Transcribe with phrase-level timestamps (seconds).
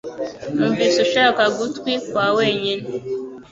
[0.55, 2.91] numvise ushaka gutwi kwa wenyine-